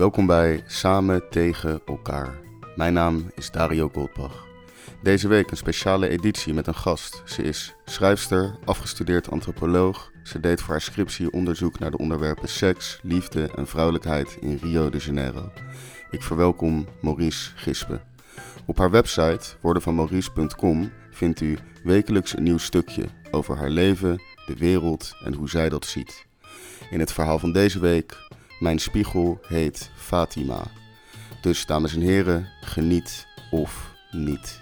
[0.00, 2.38] Welkom bij Samen tegen elkaar.
[2.76, 4.46] Mijn naam is Dario Goldbach.
[5.02, 7.22] Deze week een speciale editie met een gast.
[7.24, 10.10] Ze is schrijfster, afgestudeerd antropoloog.
[10.22, 14.90] Ze deed voor haar scriptie onderzoek naar de onderwerpen seks, liefde en vrouwelijkheid in Rio
[14.90, 15.52] de Janeiro.
[16.10, 18.00] Ik verwelkom Maurice Gispe.
[18.66, 25.16] Op haar website woordenvanmaurice.com vindt u wekelijks een nieuw stukje over haar leven, de wereld
[25.24, 26.26] en hoe zij dat ziet.
[26.90, 28.28] In het verhaal van deze week,
[28.60, 30.62] mijn spiegel heet Fatima.
[31.40, 34.60] Dus dames en heren, geniet of niet.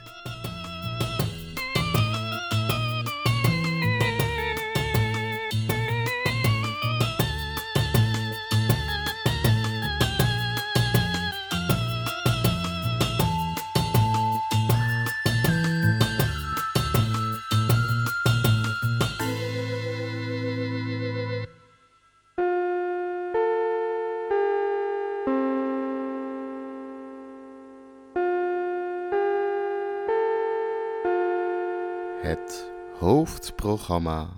[32.99, 34.29] Hoofdprogramma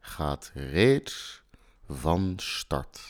[0.00, 1.42] gaat reeds
[1.88, 3.00] van start.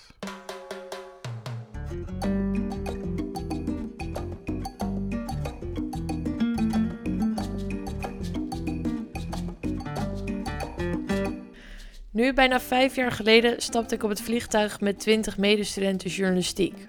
[12.10, 16.86] Nu, bijna vijf jaar geleden, stapte ik op het vliegtuig met 20 medestudenten journalistiek.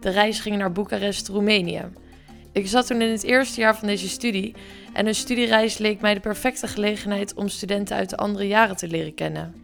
[0.00, 1.84] De reis ging naar Boekarest, Roemenië.
[2.52, 4.54] Ik zat toen in het eerste jaar van deze studie
[4.92, 8.88] en een studiereis leek mij de perfecte gelegenheid om studenten uit de andere jaren te
[8.88, 9.54] leren kennen.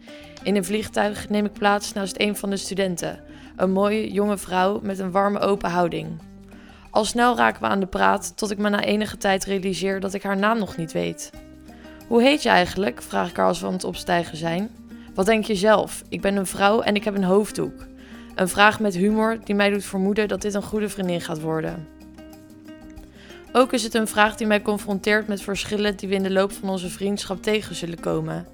[0.43, 3.19] In een vliegtuig neem ik plaats naast een van de studenten,
[3.55, 6.07] een mooie jonge vrouw met een warme open houding.
[6.91, 10.13] Al snel raken we aan de praat tot ik me na enige tijd realiseer dat
[10.13, 11.29] ik haar naam nog niet weet.
[12.07, 13.01] Hoe heet je eigenlijk?
[13.01, 14.69] vraag ik haar als we aan het opstijgen zijn.
[15.13, 16.03] Wat denk je zelf?
[16.09, 17.87] Ik ben een vrouw en ik heb een hoofddoek.
[18.35, 21.98] Een vraag met humor die mij doet vermoeden dat dit een goede vriendin gaat worden.
[23.51, 26.51] Ook is het een vraag die mij confronteert met verschillen die we in de loop
[26.51, 28.47] van onze vriendschap tegen zullen komen.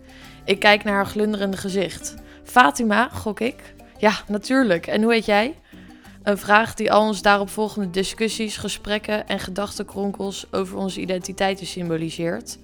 [0.46, 2.16] Ik kijk naar haar glunderende gezicht.
[2.44, 3.74] Fatima, gok ik?
[3.98, 4.88] Ja, natuurlijk.
[4.88, 5.56] En hoe heet jij?
[6.24, 12.58] Een vraag die al ons daaropvolgende discussies, gesprekken en gedachtenkronkels over onze identiteiten symboliseert.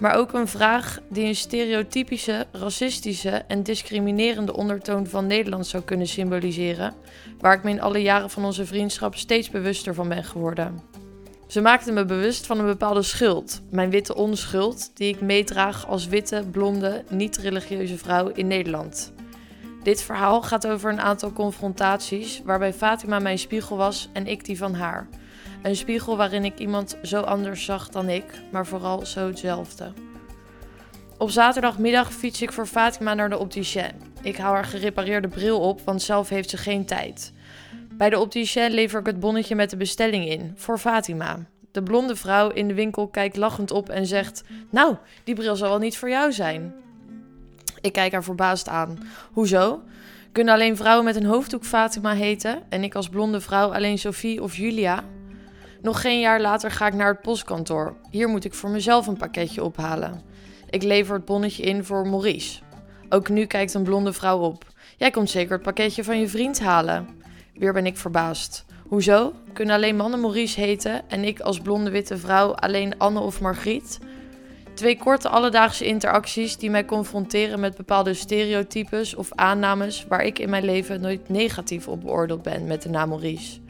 [0.00, 6.06] Maar ook een vraag die een stereotypische, racistische en discriminerende ondertoon van Nederland zou kunnen
[6.06, 6.94] symboliseren,
[7.40, 10.87] waar ik me in alle jaren van onze vriendschap steeds bewuster van ben geworden.
[11.48, 16.06] Ze maakte me bewust van een bepaalde schuld, mijn witte onschuld, die ik meedraag als
[16.06, 19.12] witte, blonde, niet-religieuze vrouw in Nederland.
[19.82, 24.58] Dit verhaal gaat over een aantal confrontaties waarbij Fatima mijn spiegel was en ik die
[24.58, 25.08] van haar.
[25.62, 29.92] Een spiegel waarin ik iemand zo anders zag dan ik, maar vooral zo hetzelfde.
[31.18, 33.92] Op zaterdagmiddag fiets ik voor Fatima naar de opticien.
[34.22, 37.32] Ik hou haar gerepareerde bril op, want zelf heeft ze geen tijd.
[37.98, 41.38] Bij de opticien lever ik het bonnetje met de bestelling in, voor Fatima.
[41.72, 45.68] De blonde vrouw in de winkel kijkt lachend op en zegt: Nou, die bril zal
[45.68, 46.74] wel niet voor jou zijn.
[47.80, 48.98] Ik kijk haar verbaasd aan.
[49.32, 49.82] Hoezo?
[50.32, 54.42] Kunnen alleen vrouwen met een hoofddoek Fatima heten en ik als blonde vrouw alleen Sophie
[54.42, 55.04] of Julia?
[55.82, 57.96] Nog geen jaar later ga ik naar het postkantoor.
[58.10, 60.22] Hier moet ik voor mezelf een pakketje ophalen.
[60.70, 62.60] Ik lever het bonnetje in voor Maurice.
[63.08, 64.64] Ook nu kijkt een blonde vrouw op.
[64.96, 67.17] Jij komt zeker het pakketje van je vriend halen.
[67.58, 68.64] Weer ben ik verbaasd.
[68.88, 69.32] Hoezo?
[69.52, 73.98] Kunnen alleen mannen Maurice heten en ik als blonde witte vrouw alleen Anne of Margriet?
[74.74, 80.50] Twee korte alledaagse interacties die mij confronteren met bepaalde stereotypes of aannames waar ik in
[80.50, 83.60] mijn leven nooit negatief op beoordeeld ben met de naam Maurice.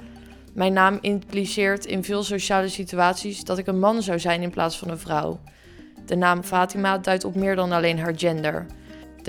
[0.55, 4.79] Mijn naam impliceert in veel sociale situaties dat ik een man zou zijn in plaats
[4.79, 5.41] van een vrouw.
[6.07, 8.67] De naam Fatima duidt op meer dan alleen haar gender.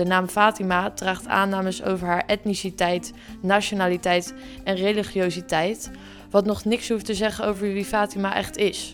[0.00, 4.34] De naam Fatima draagt aannames over haar etniciteit, nationaliteit
[4.64, 5.90] en religiositeit,
[6.30, 8.92] wat nog niks hoeft te zeggen over wie Fatima echt is.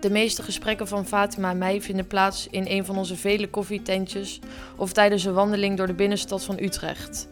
[0.00, 4.40] De meeste gesprekken van Fatima en mij vinden plaats in een van onze vele koffietentjes
[4.76, 7.28] of tijdens een wandeling door de binnenstad van Utrecht.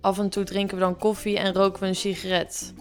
[0.00, 2.74] Af en toe drinken we dan koffie en roken we een sigaret.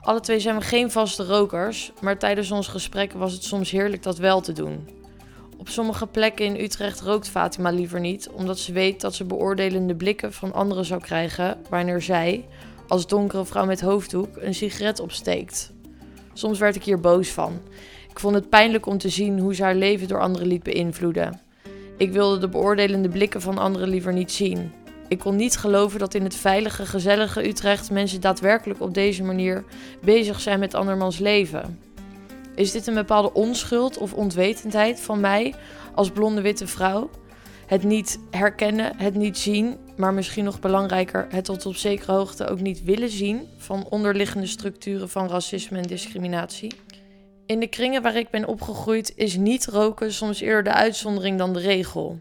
[0.00, 4.02] Alle twee zijn we geen vaste rokers, maar tijdens ons gesprek was het soms heerlijk
[4.02, 5.02] dat wel te doen.
[5.64, 9.94] Op sommige plekken in Utrecht rookt Fatima liever niet, omdat ze weet dat ze beoordelende
[9.94, 12.46] blikken van anderen zou krijgen wanneer zij,
[12.88, 15.72] als donkere vrouw met hoofddoek, een sigaret opsteekt.
[16.32, 17.60] Soms werd ik hier boos van.
[18.10, 21.40] Ik vond het pijnlijk om te zien hoe ze haar leven door anderen liet beïnvloeden.
[21.96, 24.72] Ik wilde de beoordelende blikken van anderen liever niet zien.
[25.08, 29.64] Ik kon niet geloven dat in het veilige, gezellige Utrecht mensen daadwerkelijk op deze manier
[30.02, 31.78] bezig zijn met andermans leven.
[32.54, 35.54] Is dit een bepaalde onschuld of onwetendheid van mij
[35.94, 37.10] als blonde witte vrouw?
[37.66, 42.48] Het niet herkennen, het niet zien, maar misschien nog belangrijker, het tot op zekere hoogte
[42.48, 46.72] ook niet willen zien van onderliggende structuren van racisme en discriminatie.
[47.46, 51.52] In de kringen waar ik ben opgegroeid is niet roken soms eerder de uitzondering dan
[51.52, 52.20] de regel.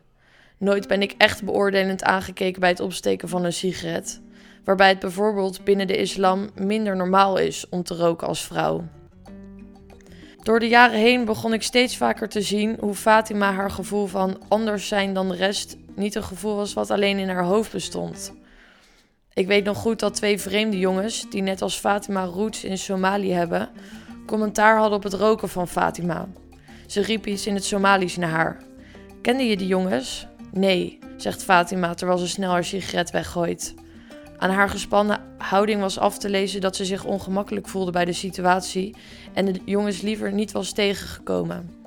[0.58, 4.22] Nooit ben ik echt beoordelend aangekeken bij het opsteken van een sigaret,
[4.64, 8.84] waarbij het bijvoorbeeld binnen de islam minder normaal is om te roken als vrouw.
[10.44, 14.38] Door de jaren heen begon ik steeds vaker te zien hoe Fatima haar gevoel van
[14.48, 18.34] anders zijn dan de rest niet een gevoel was wat alleen in haar hoofd bestond.
[19.34, 23.32] Ik weet nog goed dat twee vreemde jongens, die net als Fatima roots in Somalië
[23.32, 23.70] hebben,
[24.26, 26.28] commentaar hadden op het roken van Fatima.
[26.88, 28.64] Ze riep iets in het Somalisch naar haar.
[29.22, 30.28] Kende je die jongens?
[30.52, 33.74] Nee, zegt Fatima terwijl ze snel haar sigaret weggooit.
[34.38, 38.14] Aan haar gespannen houding was af te lezen dat ze zich ongemakkelijk voelde bij de
[38.14, 38.96] situatie
[39.34, 41.82] en de jongens liever niet was tegengekomen.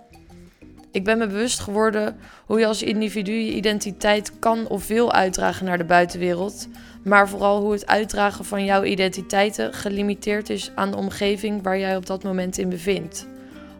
[0.96, 2.16] Ik ben me bewust geworden
[2.46, 6.68] hoe je als individu je identiteit kan of wil uitdragen naar de buitenwereld,
[7.04, 11.96] maar vooral hoe het uitdragen van jouw identiteiten gelimiteerd is aan de omgeving waar jij
[11.96, 13.26] op dat moment in bevindt.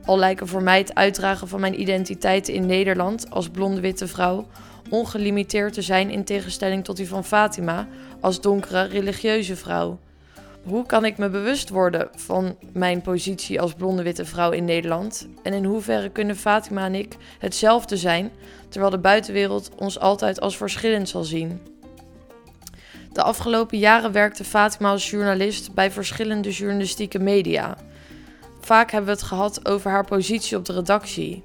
[0.04, 4.46] Al lijken voor mij het uitdragen van mijn identiteiten in Nederland als blonde witte vrouw
[4.90, 7.86] ongelimiteerd te zijn in tegenstelling tot die van Fatima
[8.20, 9.98] als donkere religieuze vrouw.
[10.62, 15.28] Hoe kan ik me bewust worden van mijn positie als blonde witte vrouw in Nederland?
[15.42, 18.30] En in hoeverre kunnen Fatima en ik hetzelfde zijn,
[18.68, 21.60] terwijl de buitenwereld ons altijd als verschillend zal zien?
[23.12, 27.76] De afgelopen jaren werkte Fatima als journalist bij verschillende journalistieke media.
[28.60, 31.42] Vaak hebben we het gehad over haar positie op de redactie.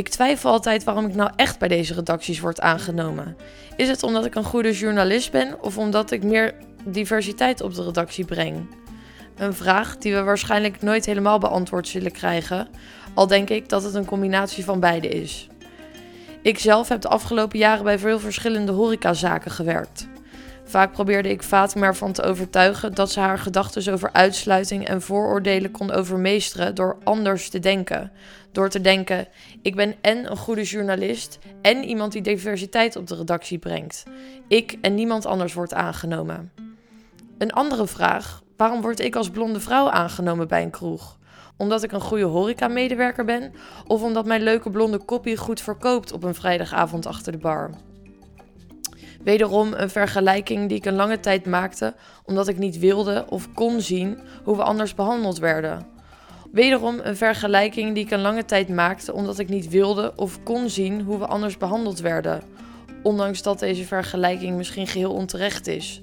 [0.00, 3.36] Ik twijfel altijd waarom ik nou echt bij deze redacties word aangenomen.
[3.76, 6.54] Is het omdat ik een goede journalist ben of omdat ik meer
[6.84, 8.66] diversiteit op de redactie breng?
[9.36, 12.68] Een vraag die we waarschijnlijk nooit helemaal beantwoord zullen krijgen,
[13.14, 15.48] al denk ik dat het een combinatie van beide is.
[16.42, 20.08] Ik zelf heb de afgelopen jaren bij veel verschillende horecazaken gewerkt.
[20.70, 25.70] Vaak probeerde ik Fatima ervan te overtuigen dat ze haar gedachten over uitsluiting en vooroordelen
[25.70, 28.12] kon overmeesteren door anders te denken.
[28.52, 29.28] Door te denken:
[29.62, 34.04] ik ben en een goede journalist en iemand die diversiteit op de redactie brengt.
[34.48, 36.52] Ik en niemand anders wordt aangenomen.
[37.38, 41.18] Een andere vraag: waarom word ik als blonde vrouw aangenomen bij een kroeg?
[41.56, 43.52] Omdat ik een goede horeca-medewerker ben
[43.86, 47.70] of omdat mijn leuke blonde koppie goed verkoopt op een vrijdagavond achter de bar?
[49.22, 51.94] Wederom een vergelijking die ik een lange tijd maakte
[52.24, 55.86] omdat ik niet wilde of kon zien hoe we anders behandeld werden.
[56.52, 60.68] Wederom een vergelijking die ik een lange tijd maakte omdat ik niet wilde of kon
[60.68, 62.42] zien hoe we anders behandeld werden.
[63.02, 66.02] Ondanks dat deze vergelijking misschien geheel onterecht is.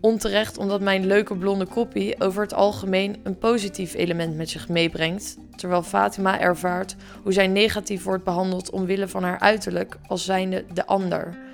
[0.00, 5.36] Onterecht omdat mijn leuke blonde koppie over het algemeen een positief element met zich meebrengt,
[5.56, 10.86] terwijl Fatima ervaart hoe zij negatief wordt behandeld omwille van haar uiterlijk als zijnde de
[10.86, 11.47] ander.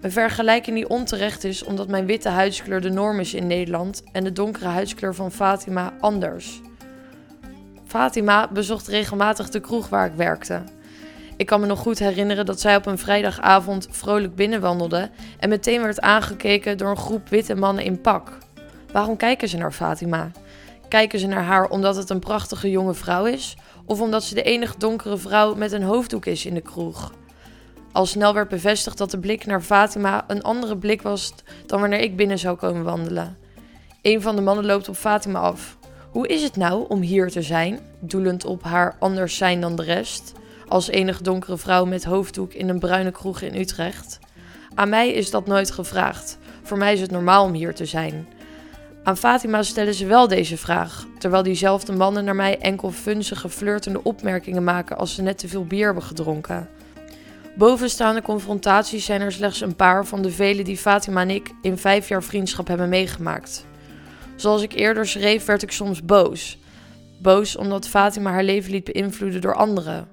[0.00, 4.24] Een vergelijking die onterecht is omdat mijn witte huidskleur de norm is in Nederland en
[4.24, 6.60] de donkere huidskleur van Fatima anders.
[7.86, 10.62] Fatima bezocht regelmatig de kroeg waar ik werkte.
[11.36, 15.82] Ik kan me nog goed herinneren dat zij op een vrijdagavond vrolijk binnenwandelde en meteen
[15.82, 18.38] werd aangekeken door een groep witte mannen in pak.
[18.92, 20.30] Waarom kijken ze naar Fatima?
[20.88, 23.56] Kijken ze naar haar omdat het een prachtige jonge vrouw is?
[23.84, 27.12] Of omdat ze de enige donkere vrouw met een hoofddoek is in de kroeg?
[27.92, 31.34] Al snel werd bevestigd dat de blik naar Fatima een andere blik was
[31.66, 33.36] dan wanneer ik binnen zou komen wandelen.
[34.02, 35.78] Een van de mannen loopt op Fatima af.
[36.10, 39.82] Hoe is het nou om hier te zijn, doelend op haar anders zijn dan de
[39.82, 40.32] rest,
[40.68, 44.18] als enige donkere vrouw met hoofddoek in een bruine kroeg in Utrecht?
[44.74, 46.38] Aan mij is dat nooit gevraagd.
[46.62, 48.28] Voor mij is het normaal om hier te zijn.
[49.02, 54.02] Aan Fatima stellen ze wel deze vraag, terwijl diezelfde mannen naar mij enkel funzige, flirtende
[54.02, 56.68] opmerkingen maken als ze net te veel bier hebben gedronken.
[57.56, 61.78] Bovenstaande confrontaties zijn er slechts een paar van de vele die Fatima en ik in
[61.78, 63.66] vijf jaar vriendschap hebben meegemaakt.
[64.36, 66.58] Zoals ik eerder schreef, werd ik soms boos.
[67.22, 70.08] Boos omdat Fatima haar leven liet beïnvloeden door anderen.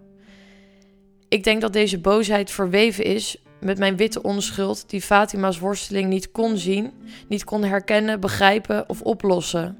[1.29, 6.32] Ik denk dat deze boosheid verweven is met mijn witte onschuld, die Fatima's worsteling niet
[6.32, 6.91] kon zien,
[7.27, 9.77] niet kon herkennen, begrijpen of oplossen.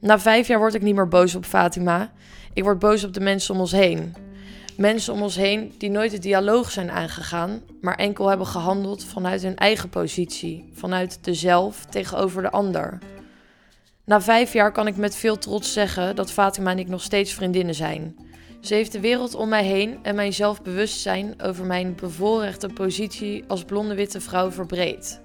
[0.00, 2.12] Na vijf jaar word ik niet meer boos op Fatima.
[2.52, 4.14] Ik word boos op de mensen om ons heen.
[4.76, 9.42] Mensen om ons heen die nooit de dialoog zijn aangegaan, maar enkel hebben gehandeld vanuit
[9.42, 12.98] hun eigen positie, vanuit de zelf tegenover de ander.
[14.04, 17.32] Na vijf jaar kan ik met veel trots zeggen dat Fatima en ik nog steeds
[17.32, 18.16] vriendinnen zijn.
[18.60, 23.64] Ze heeft de wereld om mij heen en mijn zelfbewustzijn over mijn bevoorrechte positie als
[23.64, 25.22] blonde witte vrouw verbreed.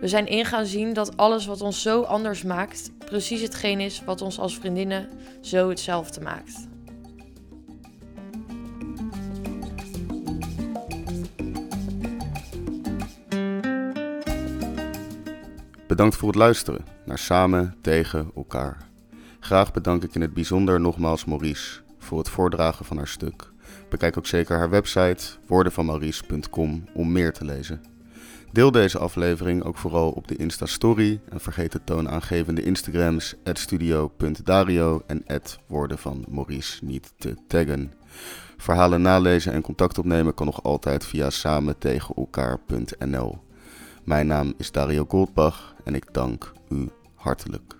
[0.00, 4.22] We zijn ingaan zien dat alles wat ons zo anders maakt, precies hetgeen is wat
[4.22, 5.08] ons als vriendinnen
[5.40, 6.75] zo hetzelfde maakt.
[15.96, 18.88] Bedankt voor het luisteren naar Samen tegen elkaar.
[19.40, 23.50] Graag bedank ik in het bijzonder nogmaals Maurice voor het voordragen van haar stuk.
[23.88, 27.80] Bekijk ook zeker haar website woordenvanmaurice.com om meer te lezen.
[28.52, 35.24] Deel deze aflevering ook vooral op de Insta-story en vergeet de toonaangevende Instagrams studio.dario en
[35.66, 37.92] woorden van Maurice niet te taggen.
[38.56, 43.45] Verhalen nalezen en contact opnemen kan nog altijd via samentegenelkaar.nl.
[44.06, 47.75] Mijn naam is Dario Goldbach en ik dank u hartelijk.